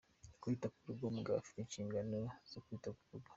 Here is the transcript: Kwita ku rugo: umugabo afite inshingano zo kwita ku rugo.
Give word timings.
Kwita 0.41 0.67
ku 0.73 0.81
rugo: 0.89 1.03
umugabo 1.07 1.37
afite 1.37 1.57
inshingano 1.61 2.17
zo 2.51 2.59
kwita 2.65 2.89
ku 2.97 3.01
rugo. 3.13 3.29